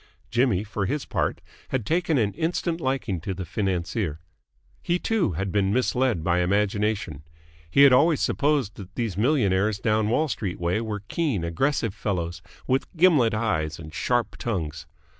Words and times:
Jimmy, 0.31 0.63
for 0.63 0.87
his 0.87 1.05
part, 1.05 1.41
had 1.69 1.85
taken 1.85 2.17
an 2.17 2.33
instant 2.33 2.81
liking 2.81 3.21
to 3.21 3.35
the 3.35 3.45
financier. 3.45 4.19
He, 4.81 4.97
too, 4.97 5.33
had 5.33 5.51
been 5.51 5.71
misled 5.71 6.23
by 6.23 6.39
imagination. 6.39 7.21
He 7.69 7.83
had 7.83 7.93
always 7.93 8.19
supposed 8.19 8.77
that 8.77 8.95
these 8.95 9.15
millionaires 9.15 9.77
down 9.77 10.09
Wall 10.09 10.27
Street 10.27 10.59
way 10.59 10.81
were 10.81 11.01
keen, 11.07 11.43
aggressive 11.43 11.93
fellows, 11.93 12.41
with 12.65 12.91
gimlet 12.97 13.35
eyes 13.35 13.77
and 13.77 13.93
sharp 13.93 14.37
tongues. 14.37 14.87